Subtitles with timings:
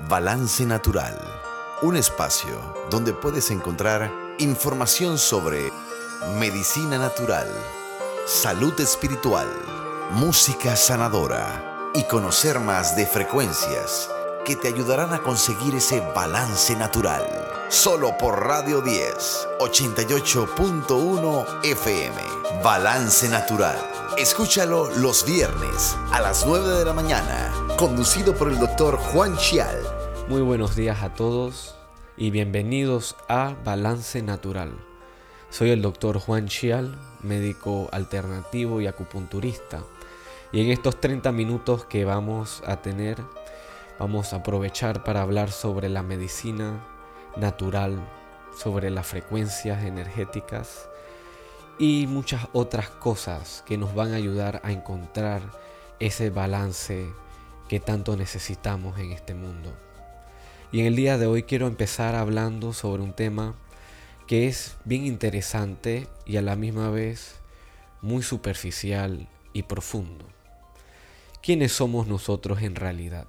[0.00, 1.16] Balance Natural,
[1.82, 2.58] un espacio
[2.90, 5.72] donde puedes encontrar información sobre
[6.38, 7.48] medicina natural,
[8.26, 9.48] salud espiritual,
[10.10, 14.10] música sanadora y conocer más de frecuencias
[14.44, 17.24] que te ayudarán a conseguir ese balance natural.
[17.70, 22.16] Solo por Radio 10, 88.1 FM.
[22.62, 23.76] Balance Natural.
[24.18, 29.76] Escúchalo los viernes a las 9 de la mañana, conducido por el doctor Juan Chial.
[30.28, 31.74] Muy buenos días a todos
[32.16, 34.70] y bienvenidos a Balance Natural.
[35.50, 39.82] Soy el doctor Juan Chial, médico alternativo y acupunturista.
[40.52, 43.18] Y en estos 30 minutos que vamos a tener,
[43.98, 46.86] vamos a aprovechar para hablar sobre la medicina
[47.36, 47.98] natural,
[48.56, 50.88] sobre las frecuencias energéticas
[51.78, 55.42] y muchas otras cosas que nos van a ayudar a encontrar
[55.98, 57.12] ese balance
[57.68, 59.74] que tanto necesitamos en este mundo.
[60.72, 63.54] Y en el día de hoy quiero empezar hablando sobre un tema
[64.26, 67.36] que es bien interesante y a la misma vez
[68.00, 70.26] muy superficial y profundo.
[71.42, 73.26] ¿Quiénes somos nosotros en realidad?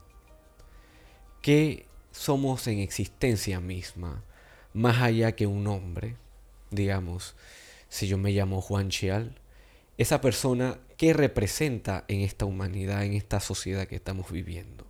[1.41, 4.23] ¿Qué somos en existencia misma,
[4.73, 6.15] más allá que un nombre?
[6.71, 7.35] Digamos,
[7.89, 9.35] si yo me llamo Juan Chial,
[9.97, 14.85] esa persona que representa en esta humanidad, en esta sociedad que estamos viviendo.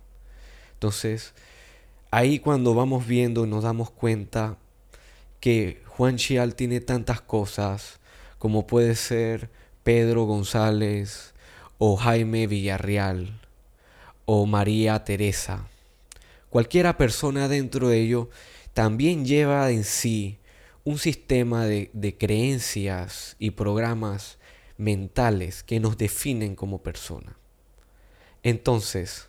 [0.74, 1.34] Entonces,
[2.10, 4.58] ahí cuando vamos viendo nos damos cuenta
[5.40, 8.00] que Juan Chial tiene tantas cosas
[8.38, 9.50] como puede ser
[9.82, 11.34] Pedro González
[11.78, 13.40] o Jaime Villarreal
[14.24, 15.68] o María Teresa.
[16.50, 18.30] Cualquiera persona dentro de ello
[18.74, 20.38] también lleva en sí
[20.84, 24.38] un sistema de, de creencias y programas
[24.78, 27.36] mentales que nos definen como persona.
[28.42, 29.28] Entonces,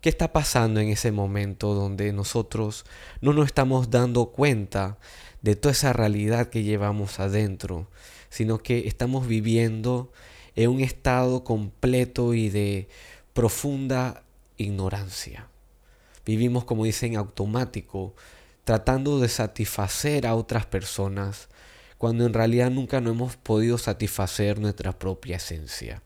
[0.00, 2.84] ¿qué está pasando en ese momento donde nosotros
[3.20, 4.98] no nos estamos dando cuenta
[5.42, 7.88] de toda esa realidad que llevamos adentro,
[8.28, 10.10] sino que estamos viviendo
[10.54, 12.88] en un estado completo y de
[13.32, 14.22] profunda
[14.56, 15.48] ignorancia?
[16.24, 18.14] Vivimos, como dicen, automático,
[18.64, 21.48] tratando de satisfacer a otras personas,
[21.98, 26.02] cuando en realidad nunca no hemos podido satisfacer nuestra propia esencia.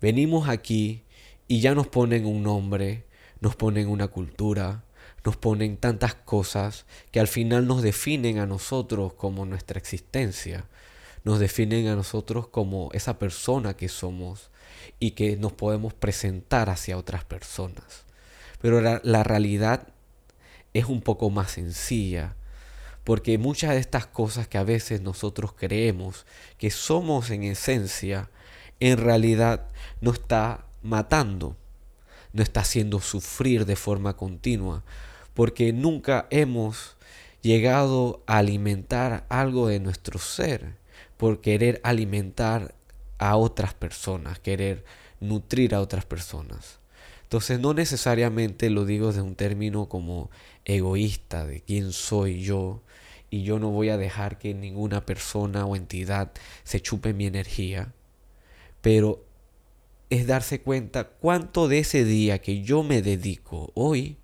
[0.00, 1.02] Venimos aquí
[1.46, 3.04] y ya nos ponen un nombre,
[3.40, 4.84] nos ponen una cultura,
[5.24, 10.66] nos ponen tantas cosas que al final nos definen a nosotros como nuestra existencia,
[11.24, 14.50] nos definen a nosotros como esa persona que somos
[15.00, 18.04] y que nos podemos presentar hacia otras personas.
[18.60, 19.88] Pero la, la realidad
[20.72, 22.36] es un poco más sencilla,
[23.08, 26.26] porque muchas de estas cosas que a veces nosotros creemos
[26.58, 28.28] que somos en esencia,
[28.80, 29.66] en realidad
[30.02, 31.56] no está matando,
[32.34, 34.84] no está haciendo sufrir de forma continua,
[35.32, 36.98] porque nunca hemos
[37.40, 40.74] llegado a alimentar algo de nuestro ser
[41.16, 42.74] por querer alimentar
[43.16, 44.84] a otras personas, querer
[45.18, 46.78] nutrir a otras personas.
[47.22, 50.30] Entonces no necesariamente lo digo de un término como
[50.66, 52.82] egoísta, de quién soy yo,
[53.30, 56.32] y yo no voy a dejar que ninguna persona o entidad
[56.64, 57.92] se chupe mi energía,
[58.80, 59.24] pero
[60.10, 64.16] es darse cuenta cuánto de ese día que yo me dedico hoy,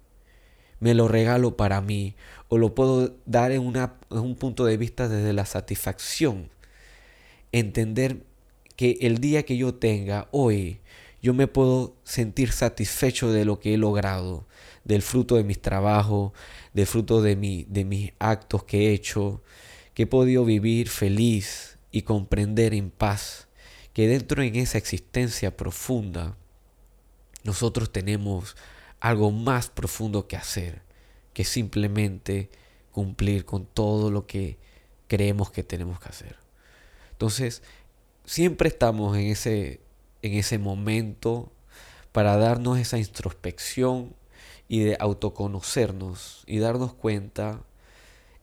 [0.81, 2.15] me lo regalo para mí,
[2.49, 6.51] o lo puedo dar en, una, en un punto de vista desde la satisfacción.
[7.53, 8.23] Entender
[8.77, 10.81] que el día que yo tenga hoy,
[11.25, 14.47] yo me puedo sentir satisfecho de lo que he logrado,
[14.85, 16.33] del fruto de mis trabajos,
[16.75, 19.43] del fruto de, mi, de mis actos que he hecho,
[19.95, 23.49] que he podido vivir feliz y comprender en paz
[23.95, 26.37] que dentro en esa existencia profunda
[27.43, 28.55] nosotros tenemos
[29.01, 30.83] algo más profundo que hacer
[31.33, 32.51] que simplemente
[32.93, 34.59] cumplir con todo lo que
[35.07, 36.37] creemos que tenemos que hacer.
[37.13, 37.63] Entonces,
[38.27, 39.81] siempre estamos en ese
[40.25, 41.53] en ese momento
[42.11, 44.15] para darnos esa introspección
[44.69, 47.61] y de autoconocernos y darnos cuenta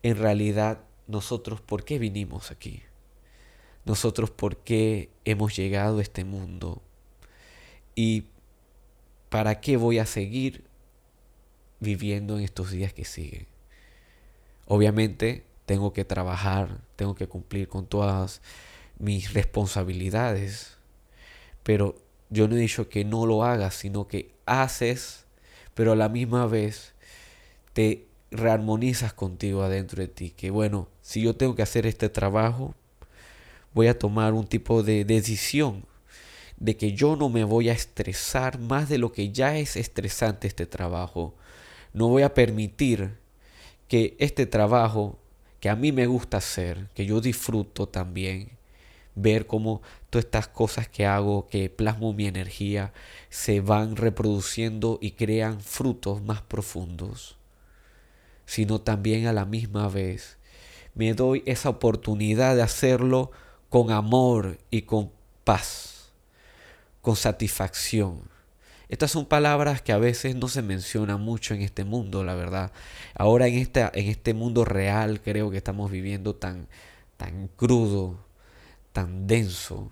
[0.04, 2.84] en realidad nosotros por qué vinimos aquí.
[3.84, 6.84] Nosotros por qué hemos llegado a este mundo
[7.96, 8.26] y
[9.30, 10.64] para qué voy a seguir
[11.80, 13.48] viviendo en estos días que siguen.
[14.68, 18.44] Obviamente tengo que trabajar, tengo que cumplir con todas
[19.00, 20.78] mis responsabilidades,
[21.64, 21.96] pero
[22.30, 25.26] yo no he dicho que no lo hagas, sino que haces,
[25.74, 26.94] pero a la misma vez
[27.74, 30.32] te rearmonizas contigo adentro de ti.
[30.32, 32.74] Que bueno, si yo tengo que hacer este trabajo,
[33.74, 35.86] voy a tomar un tipo de decisión
[36.58, 40.48] de que yo no me voy a estresar más de lo que ya es estresante
[40.48, 41.36] este trabajo.
[41.94, 43.18] no voy a permitir
[43.88, 45.20] que este trabajo
[45.60, 48.52] que a mí me gusta hacer, que yo disfruto también,
[49.16, 52.94] ver cómo todas estas cosas que hago, que plasmo mi energía,
[53.30, 57.38] se van reproduciendo y crean frutos más profundos,
[58.46, 60.38] sino también a la misma vez
[60.94, 63.32] me doy esa oportunidad de hacerlo
[63.70, 65.12] con amor y con
[65.44, 66.12] paz,
[67.02, 68.30] con satisfacción.
[68.90, 72.74] Estas son palabras que a veces no se mencionan mucho en este mundo, la verdad.
[73.16, 76.68] Ahora en, esta, en este mundo real creo que estamos viviendo tan,
[77.16, 78.18] tan crudo,
[78.94, 79.92] tan denso.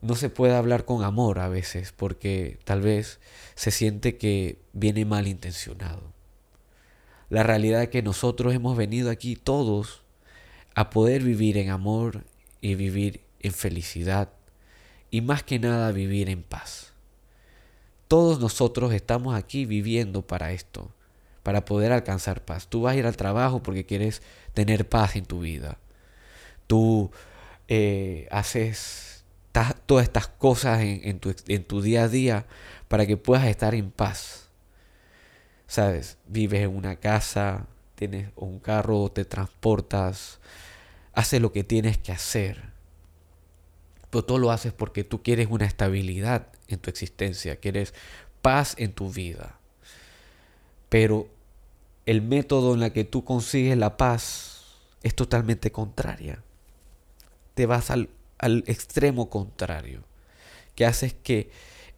[0.00, 3.20] No se puede hablar con amor a veces porque tal vez
[3.54, 6.12] se siente que viene malintencionado.
[7.30, 10.02] La realidad es que nosotros hemos venido aquí todos
[10.74, 12.24] a poder vivir en amor
[12.60, 14.30] y vivir en felicidad
[15.10, 16.92] y más que nada vivir en paz.
[18.08, 20.90] Todos nosotros estamos aquí viviendo para esto,
[21.42, 22.68] para poder alcanzar paz.
[22.68, 25.78] Tú vas a ir al trabajo porque quieres tener paz en tu vida.
[26.66, 27.10] Tú
[27.68, 29.24] eh, haces
[29.86, 32.46] todas estas cosas en, tu, en tu día a día
[32.88, 34.48] para que puedas estar en paz.
[35.66, 36.18] ¿Sabes?
[36.26, 40.40] Vives en una casa, tienes un carro, te transportas,
[41.12, 42.72] haces lo que tienes que hacer.
[44.10, 47.94] Pero todo lo haces porque tú quieres una estabilidad en tu existencia, quieres
[48.42, 49.58] paz en tu vida.
[50.88, 51.28] Pero
[52.06, 56.43] el método en el que tú consigues la paz es totalmente contraria.
[57.54, 58.08] Te vas al,
[58.38, 60.02] al extremo contrario,
[60.74, 61.50] que haces que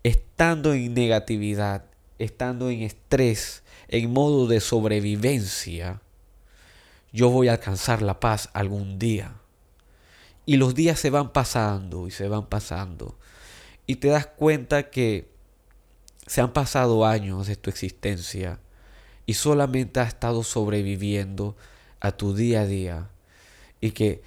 [0.02, 1.84] estando en negatividad,
[2.18, 6.00] estando en estrés, en modo de sobrevivencia,
[7.12, 9.36] yo voy a alcanzar la paz algún día.
[10.44, 13.16] Y los días se van pasando y se van pasando
[13.86, 15.30] y te das cuenta que
[16.26, 18.58] se han pasado años de tu existencia
[19.26, 21.56] y solamente has estado sobreviviendo
[22.00, 23.10] a tu día a día
[23.80, 24.22] y que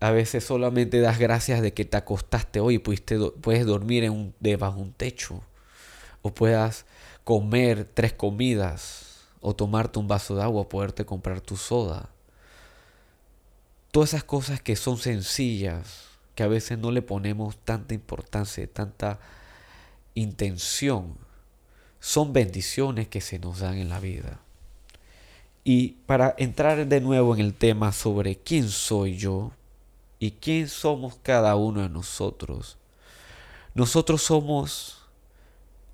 [0.00, 4.10] a veces solamente das gracias de que te acostaste hoy y pudiste, puedes dormir
[4.40, 5.42] debajo un techo
[6.22, 6.86] o puedas
[7.22, 12.08] comer tres comidas o tomarte un vaso de agua, poderte comprar tu soda.
[13.90, 19.18] Todas esas cosas que son sencillas, que a veces no le ponemos tanta importancia, tanta
[20.14, 21.16] intención,
[22.00, 24.40] son bendiciones que se nos dan en la vida.
[25.62, 29.52] Y para entrar de nuevo en el tema sobre quién soy yo
[30.20, 32.76] y quién somos cada uno de nosotros,
[33.74, 35.08] nosotros somos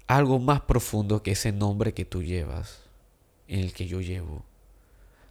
[0.08, 2.80] algo más profundo que ese nombre que tú llevas,
[3.46, 4.44] en el que yo llevo.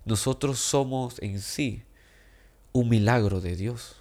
[0.06, 1.84] Nosotros somos en sí
[2.72, 3.98] un milagro de Dios.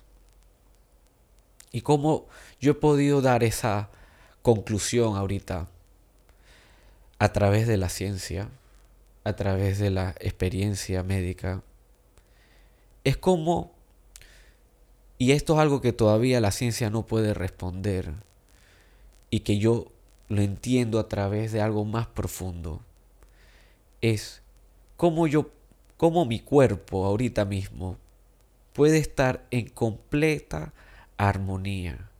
[1.72, 2.28] ¿Y cómo
[2.60, 3.90] yo he podido dar esa
[4.42, 5.68] conclusión ahorita?
[7.18, 8.48] A través de la ciencia,
[9.24, 11.62] a través de la experiencia médica.
[13.02, 13.74] Es como,
[15.18, 18.12] y esto es algo que todavía la ciencia no puede responder,
[19.30, 19.86] y que yo
[20.28, 22.80] lo entiendo a través de algo más profundo,
[24.00, 24.42] es
[24.96, 25.50] cómo yo,
[25.96, 27.98] cómo mi cuerpo ahorita mismo
[28.72, 30.72] puede estar en completa
[31.16, 32.10] armonía,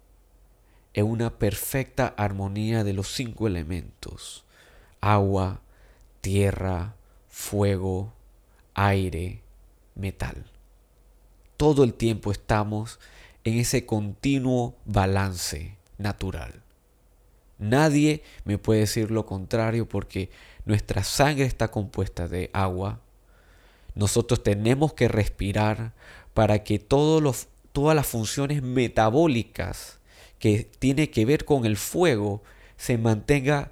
[0.93, 4.45] en una perfecta armonía de los cinco elementos,
[5.01, 5.61] agua,
[6.21, 6.95] tierra,
[7.29, 8.13] fuego,
[8.75, 9.41] aire,
[9.95, 10.45] metal.
[11.57, 12.99] Todo el tiempo estamos
[13.45, 16.63] en ese continuo balance natural.
[17.59, 20.31] Nadie me puede decir lo contrario porque
[20.65, 23.01] nuestra sangre está compuesta de agua.
[23.95, 25.93] Nosotros tenemos que respirar
[26.33, 30.01] para que todas las funciones metabólicas
[30.39, 32.43] que tiene que ver con el fuego
[32.77, 33.71] se mantenga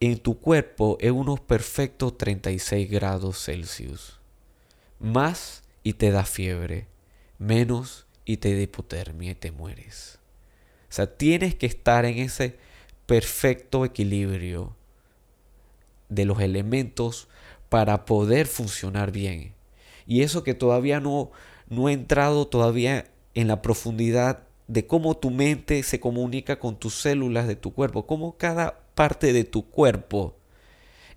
[0.00, 4.18] en tu cuerpo en unos perfectos 36 grados Celsius.
[5.00, 6.86] Más y te da fiebre,
[7.38, 10.18] menos y te da hipotermia y te mueres.
[10.90, 12.56] O sea, tienes que estar en ese
[13.06, 14.76] perfecto equilibrio
[16.08, 17.28] de los elementos
[17.68, 19.54] para poder funcionar bien.
[20.06, 21.30] Y eso que todavía no,
[21.68, 26.94] no he entrado todavía en la profundidad de cómo tu mente se comunica con tus
[26.94, 30.36] células de tu cuerpo, cómo cada parte de tu cuerpo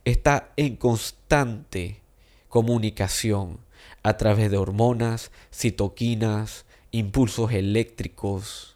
[0.05, 2.01] está en constante
[2.47, 3.59] comunicación
[4.03, 8.75] a través de hormonas, citoquinas, impulsos eléctricos.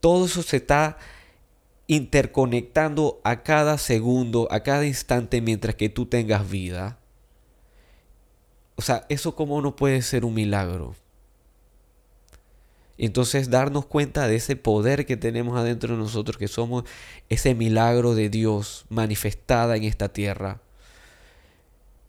[0.00, 0.98] Todo eso se está
[1.86, 6.98] interconectando a cada segundo, a cada instante mientras que tú tengas vida.
[8.76, 10.94] O sea, eso como no puede ser un milagro.
[12.98, 16.84] Entonces darnos cuenta de ese poder que tenemos adentro de nosotros, que somos
[17.28, 20.60] ese milagro de Dios manifestada en esta tierra.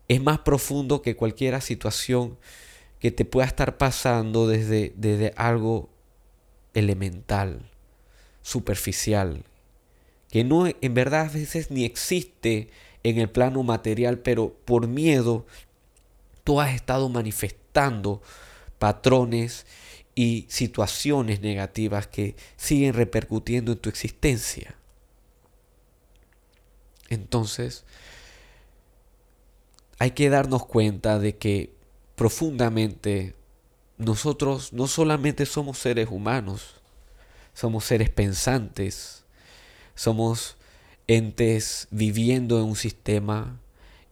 [0.08, 2.38] Es más profundo que cualquier situación
[3.00, 5.90] que te pueda estar pasando desde, desde algo
[6.74, 7.70] elemental,
[8.42, 9.44] superficial,
[10.30, 12.70] que no en verdad a veces ni existe
[13.04, 15.46] en el plano material, pero por miedo
[16.44, 18.22] tú has estado manifestando
[18.80, 19.66] patrones
[20.16, 24.76] y situaciones negativas que siguen repercutiendo en tu existencia.
[27.10, 27.86] Entonces,
[30.00, 31.74] hay que darnos cuenta de que
[32.16, 33.36] profundamente
[33.98, 36.76] nosotros no solamente somos seres humanos,
[37.54, 39.24] somos seres pensantes,
[39.96, 40.58] somos
[41.08, 43.60] entes viviendo en un sistema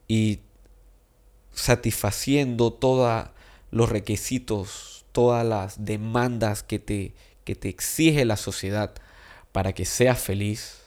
[0.08, 0.40] y
[1.52, 3.28] satisfaciendo todos
[3.70, 7.14] los requisitos, todas las demandas que te,
[7.44, 8.94] que te exige la sociedad
[9.52, 10.82] para que seas feliz,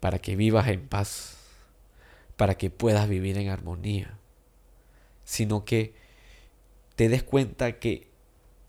[0.00, 1.36] para que vivas en paz,
[2.36, 4.18] para que puedas vivir en armonía,
[5.32, 5.94] sino que
[6.94, 8.06] te des cuenta que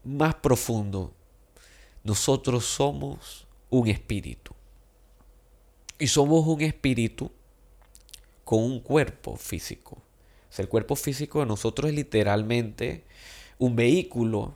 [0.05, 1.11] más profundo
[2.05, 4.53] nosotros somos un espíritu.
[5.99, 7.29] Y somos un espíritu
[8.45, 9.97] con un cuerpo físico.
[9.97, 13.03] O sea, el cuerpo físico de nosotros es literalmente
[13.57, 14.55] un vehículo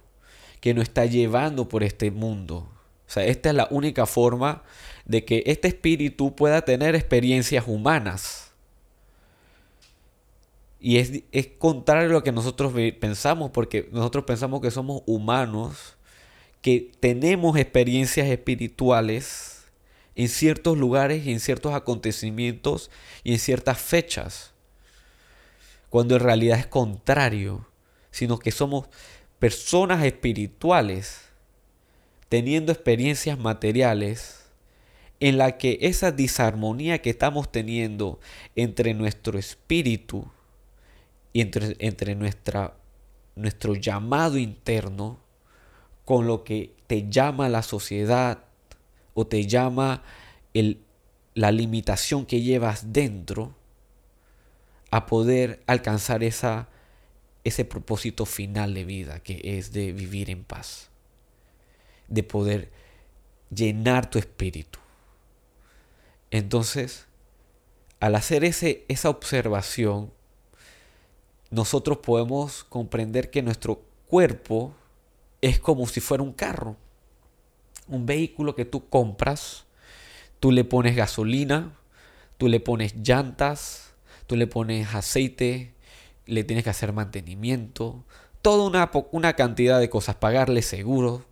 [0.62, 2.70] que nos está llevando por este mundo.
[3.06, 4.64] O sea, esta es la única forma
[5.04, 8.47] de que este espíritu pueda tener experiencias humanas.
[10.80, 15.98] Y es, es contrario a lo que nosotros pensamos, porque nosotros pensamos que somos humanos,
[16.62, 19.66] que tenemos experiencias espirituales
[20.16, 22.90] en ciertos lugares y en ciertos acontecimientos
[23.24, 24.52] y en ciertas fechas,
[25.90, 27.68] cuando en realidad es contrario,
[28.12, 28.88] sino que somos
[29.40, 31.22] personas espirituales
[32.30, 34.48] teniendo experiencias materiales
[35.20, 38.20] en la que esa disarmonía que estamos teniendo
[38.56, 40.30] entre nuestro espíritu
[41.42, 42.78] entre, entre nuestra,
[43.36, 45.20] nuestro llamado interno
[46.06, 48.44] con lo que te llama la sociedad
[49.14, 50.04] o te llama
[50.54, 50.82] el,
[51.34, 53.56] la limitación que llevas dentro
[54.90, 56.70] a poder alcanzar esa,
[57.44, 60.90] ese propósito final de vida que es de vivir en paz,
[62.08, 62.72] de poder
[63.50, 64.80] llenar tu espíritu.
[66.32, 67.06] Entonces,
[68.00, 70.12] al hacer ese, esa observación,
[71.50, 74.74] nosotros podemos comprender que nuestro cuerpo
[75.42, 76.76] es como si fuera un carro,
[77.88, 79.66] un vehículo que tú compras,
[80.40, 81.74] tú le pones gasolina,
[82.38, 83.94] tú le pones llantas,
[84.28, 85.74] tú le pones aceite,
[86.26, 88.04] le tienes que hacer mantenimiento,
[88.42, 91.26] toda una, una cantidad de cosas, pagarle seguro.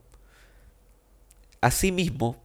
[1.62, 2.38] Asimismo,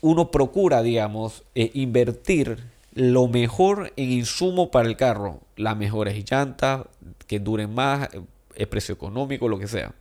[0.00, 6.86] uno procura, digamos, eh, invertir lo mejor en insumo para el carro, las mejores llantas,
[7.26, 9.94] que duren más, el eh, precio económico, lo que sea.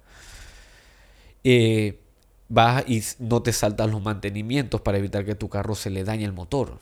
[1.44, 2.00] Eh,
[2.50, 6.26] vas y no te saltan los mantenimientos para evitar que tu carro se le dañe
[6.26, 6.80] el motor.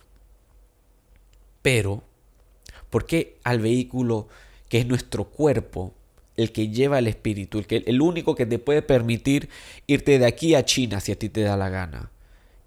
[1.61, 2.03] Pero,
[2.89, 4.27] ¿por qué al vehículo
[4.69, 5.93] que es nuestro cuerpo,
[6.35, 9.49] el que lleva el espíritu, el, que, el único que te puede permitir
[9.87, 12.09] irte de aquí a China si a ti te da la gana?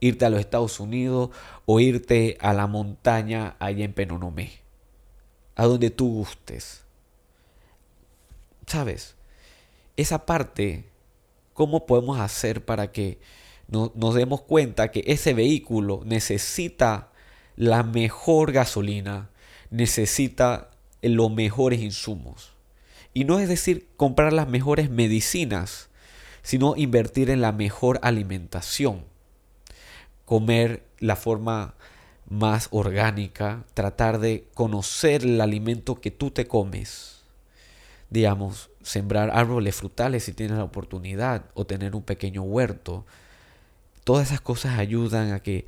[0.00, 1.30] irte a los Estados Unidos
[1.64, 4.52] o irte a la montaña allá en Penonomé,
[5.56, 6.84] a donde tú gustes.
[8.66, 9.16] ¿Sabes?
[9.96, 10.84] Esa parte,
[11.54, 13.18] ¿cómo podemos hacer para que
[13.68, 17.10] nos demos cuenta que ese vehículo necesita
[17.56, 19.30] la mejor gasolina,
[19.70, 20.70] necesita
[21.02, 22.52] los mejores insumos?
[23.14, 25.88] Y no es decir comprar las mejores medicinas,
[26.42, 29.04] sino invertir en la mejor alimentación
[30.26, 31.74] comer la forma
[32.28, 37.22] más orgánica, tratar de conocer el alimento que tú te comes.
[38.10, 43.04] Digamos, sembrar árboles frutales si tienes la oportunidad o tener un pequeño huerto.
[44.04, 45.66] Todas esas cosas ayudan a que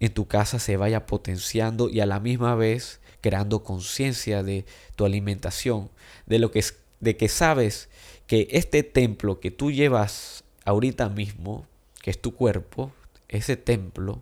[0.00, 5.04] en tu casa se vaya potenciando y a la misma vez creando conciencia de tu
[5.04, 5.90] alimentación,
[6.26, 7.88] de lo que es, de que sabes
[8.26, 11.66] que este templo que tú llevas ahorita mismo,
[12.02, 12.92] que es tu cuerpo,
[13.28, 14.20] ese templo,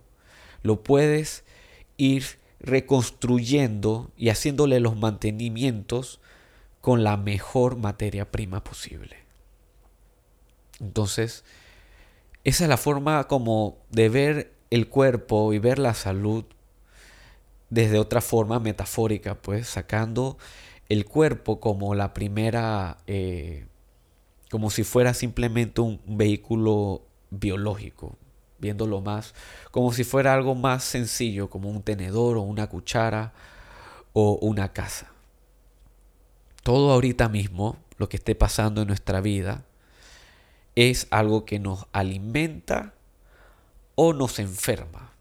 [0.62, 1.44] lo puedes
[1.96, 2.24] ir
[2.60, 6.20] reconstruyendo y haciéndole los mantenimientos
[6.80, 9.16] con la mejor materia prima posible.
[10.80, 11.44] Entonces,
[12.44, 16.44] esa es la forma como de ver el cuerpo y ver la salud
[17.70, 20.38] desde otra forma metafórica, pues sacando
[20.88, 23.66] el cuerpo como la primera, eh,
[24.50, 28.18] como si fuera simplemente un vehículo biológico,
[28.62, 29.34] viéndolo más
[29.70, 33.34] como si fuera algo más sencillo, como un tenedor o una cuchara
[34.14, 35.08] o una casa.
[36.62, 39.64] todo ahorita mismo, lo que esté pasando en nuestra vida,
[40.76, 42.94] es algo que nos alimenta
[43.96, 45.12] o nos enferma.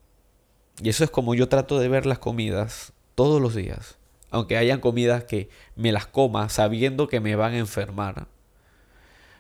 [0.81, 3.97] Y eso es como yo trato de ver las comidas todos los días.
[4.29, 8.27] Aunque hayan comidas que me las coma sabiendo que me van a enfermar,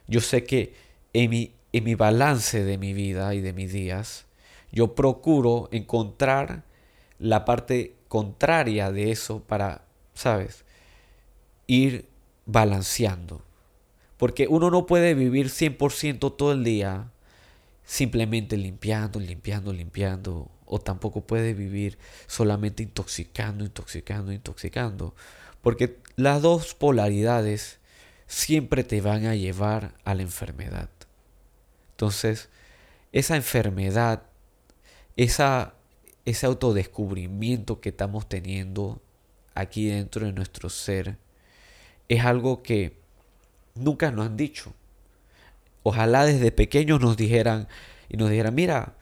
[0.07, 0.73] yo sé que
[1.13, 4.25] en mi, en mi balance de mi vida y de mis días,
[4.71, 6.63] yo procuro encontrar
[7.19, 10.65] la parte contraria de eso para, ¿sabes?
[11.67, 12.07] Ir
[12.45, 13.41] balanceando.
[14.17, 17.11] Porque uno no puede vivir 100% todo el día
[17.83, 20.51] simplemente limpiando, limpiando, limpiando.
[20.65, 21.97] O tampoco puede vivir
[22.27, 25.15] solamente intoxicando, intoxicando, intoxicando.
[25.61, 27.79] Porque las dos polaridades
[28.27, 30.89] siempre te van a llevar a la enfermedad.
[32.01, 32.49] Entonces,
[33.11, 34.23] esa enfermedad,
[35.17, 35.75] esa,
[36.25, 38.99] ese autodescubrimiento que estamos teniendo
[39.53, 41.19] aquí dentro de nuestro ser,
[42.09, 42.97] es algo que
[43.75, 44.73] nunca nos han dicho.
[45.83, 47.67] Ojalá desde pequeños nos dijeran
[48.09, 48.95] y nos dijeran, mira,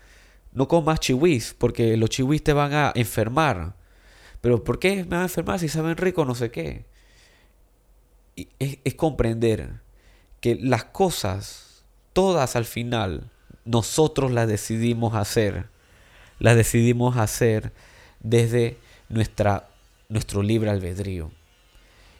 [0.51, 3.75] no comas chihuis porque los chihuis te van a enfermar.
[4.41, 6.85] Pero ¿por qué me van a enfermar si saben rico no sé qué?
[8.35, 9.79] Y es, comprender
[10.41, 11.68] que las cosas,
[12.13, 13.29] todas al final,
[13.65, 15.67] nosotros las decidimos hacer.
[16.39, 17.73] Las decidimos hacer
[18.21, 18.77] desde
[19.09, 19.69] nuestra,
[20.07, 21.31] nuestro libre albedrío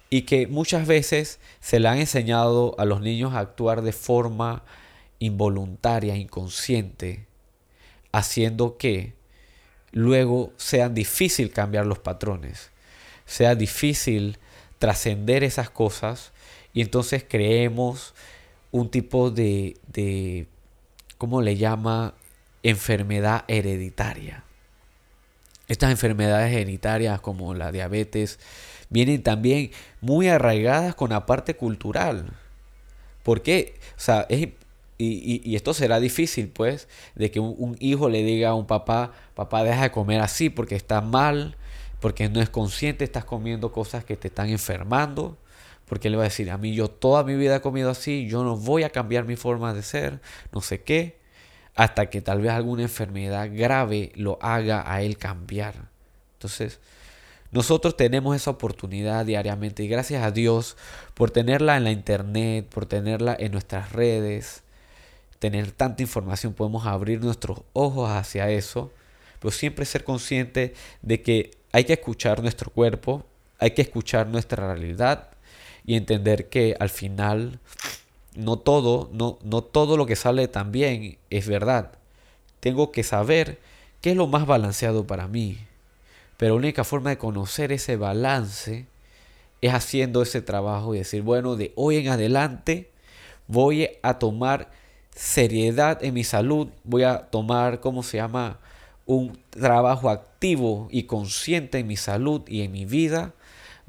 [0.10, 4.63] y que muchas veces se le han enseñado a los niños a actuar de forma
[5.19, 7.25] involuntaria, inconsciente,
[8.12, 9.13] haciendo que
[9.91, 12.72] luego sea difícil cambiar los patrones,
[13.25, 14.38] sea difícil
[14.79, 16.31] trascender esas cosas
[16.74, 18.13] y entonces creemos
[18.71, 20.47] un tipo de, de
[21.17, 22.13] ¿cómo le llama?
[22.63, 24.43] Enfermedad hereditaria.
[25.67, 28.39] Estas enfermedades hereditarias como la diabetes,
[28.89, 29.71] vienen también
[30.01, 32.33] muy arraigadas con la parte cultural.
[33.23, 33.75] ¿Por qué?
[33.95, 34.53] O sea, y,
[34.97, 39.63] y, esto será difícil, pues, de que un, hijo le diga a un papá, papá,
[39.63, 41.55] deja de comer así porque está mal,
[42.01, 45.38] porque no es consciente, estás comiendo cosas que te están enfermando.
[45.89, 48.43] Porque él va a decir, a mí yo toda mi vida he comido así, yo
[48.43, 50.21] no voy a cambiar mi forma de ser,
[50.54, 51.17] no sé qué,
[51.75, 55.89] hasta que tal vez alguna enfermedad grave lo haga a él cambiar.
[56.34, 56.80] Entonces,
[57.52, 60.78] nosotros tenemos esa oportunidad diariamente y gracias a Dios
[61.15, 64.62] por tenerla en la internet, por tenerla en nuestras redes,
[65.39, 68.91] tener tanta información, podemos abrir nuestros ojos hacia eso,
[69.39, 73.25] pero siempre ser consciente de que hay que escuchar nuestro cuerpo,
[73.58, 75.28] hay que escuchar nuestra realidad
[75.89, 77.60] y entender que al final
[78.36, 81.93] no todo, no, no todo lo que sale tan bien es verdad.
[82.60, 83.58] Tengo que saber
[83.99, 85.58] qué es lo más balanceado para mí,
[86.38, 88.86] pero la única forma de conocer ese balance
[89.62, 92.91] es haciendo ese trabajo y decir, bueno, de hoy en adelante
[93.47, 94.69] voy a tomar
[95.15, 98.60] seriedad en mi salud, voy a tomar, ¿cómo se llama?
[99.08, 103.34] Un trabajo activo y consciente en mi salud y en mi vida.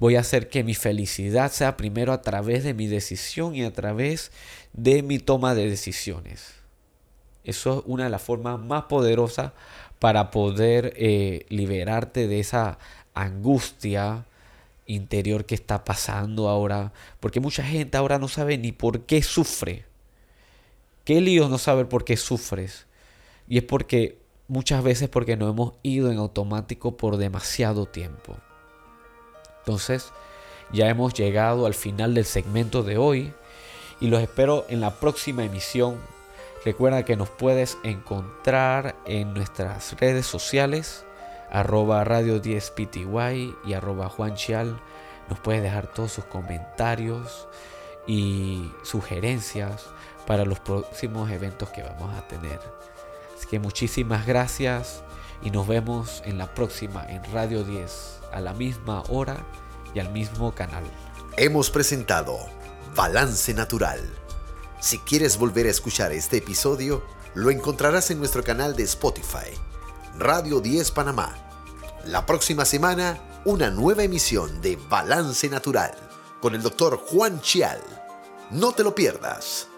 [0.00, 3.70] Voy a hacer que mi felicidad sea primero a través de mi decisión y a
[3.70, 4.32] través
[4.72, 6.54] de mi toma de decisiones.
[7.44, 9.52] Eso es una de las formas más poderosas
[9.98, 12.78] para poder eh, liberarte de esa
[13.12, 14.24] angustia
[14.86, 16.94] interior que está pasando ahora.
[17.20, 19.84] Porque mucha gente ahora no sabe ni por qué sufre.
[21.04, 22.86] ¿Qué lío no saber por qué sufres?
[23.46, 24.16] Y es porque
[24.48, 28.38] muchas veces porque no hemos ido en automático por demasiado tiempo.
[29.70, 30.10] Entonces,
[30.72, 33.32] ya hemos llegado al final del segmento de hoy
[34.00, 35.96] y los espero en la próxima emisión
[36.64, 41.06] Recuerda que nos puedes encontrar en nuestras redes sociales,
[41.50, 43.06] arroba radio 10 pty
[43.64, 44.34] y arroba Juan
[45.30, 47.48] Nos puedes dejar todos sus comentarios
[48.06, 49.86] y sugerencias
[50.26, 52.60] para los próximos eventos que vamos a tener.
[53.34, 55.02] Así que muchísimas gracias
[55.42, 59.44] y nos vemos en la próxima en Radio 10 a la misma hora
[59.94, 60.84] y al mismo canal.
[61.36, 62.38] Hemos presentado
[62.94, 64.00] Balance Natural
[64.80, 69.52] si quieres volver a escuchar este episodio, lo encontrarás en nuestro canal de Spotify,
[70.18, 71.36] Radio 10 Panamá.
[72.06, 75.92] La próxima semana, una nueva emisión de Balance Natural
[76.40, 77.82] con el doctor Juan Chial.
[78.50, 79.68] No te lo pierdas.